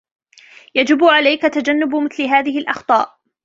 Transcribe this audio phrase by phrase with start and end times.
[0.75, 3.17] يجب عليك تجنب مثل هذه الاخطاء